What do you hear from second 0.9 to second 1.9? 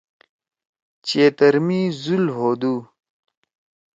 چیتر می